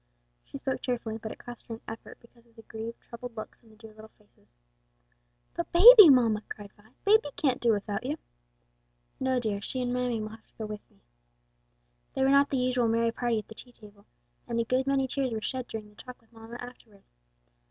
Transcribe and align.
She 0.43 0.57
spoke 0.57 0.81
cheerfully, 0.81 1.19
but 1.19 1.31
it 1.31 1.37
cost 1.37 1.67
her 1.67 1.75
an 1.75 1.81
effort 1.87 2.17
because 2.19 2.47
of 2.47 2.55
the 2.55 2.63
grieved, 2.63 2.99
troubled 3.07 3.37
looks 3.37 3.59
on 3.63 3.69
the 3.69 3.75
dear 3.75 3.93
little 3.93 4.09
faces. 4.17 4.55
"But 5.53 5.71
baby, 5.71 6.09
mamma!" 6.09 6.41
cried 6.49 6.73
Vi, 6.73 6.89
"baby 7.05 7.29
can't 7.35 7.61
do 7.61 7.71
without 7.71 8.03
you!" 8.03 8.17
"No, 9.19 9.39
dear, 9.39 9.61
she 9.61 9.79
and 9.79 9.93
mammy 9.93 10.19
will 10.19 10.29
have 10.29 10.47
to 10.47 10.57
go 10.57 10.65
with 10.65 10.89
me." 10.89 11.01
They 12.15 12.23
were 12.23 12.29
not 12.31 12.49
the 12.49 12.57
usual 12.57 12.87
merry 12.87 13.11
party 13.11 13.37
at 13.37 13.47
the 13.47 13.53
tea 13.53 13.73
table, 13.73 14.07
and 14.47 14.59
a 14.59 14.63
good 14.63 14.87
many 14.87 15.07
tears 15.07 15.33
were 15.33 15.39
shed 15.39 15.67
during 15.67 15.89
the 15.89 15.95
talk 15.95 16.19
with 16.19 16.33
mamma 16.33 16.55
afterward. 16.59 17.03